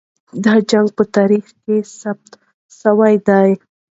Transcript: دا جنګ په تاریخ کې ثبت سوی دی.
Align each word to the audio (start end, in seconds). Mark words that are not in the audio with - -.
دا 0.43 0.53
جنګ 0.69 0.87
په 0.97 1.03
تاریخ 1.15 1.45
کې 1.63 1.75
ثبت 1.99 2.31
سوی 2.81 3.13
دی. 3.27 3.49